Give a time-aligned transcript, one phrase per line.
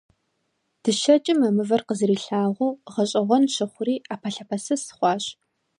[0.83, 5.23] Дыщэкӏым а мывэр къызэрилъагъуу, гъэщӀэгъуэн щыхъури, Ӏэпэлъапэсыс хъуащ.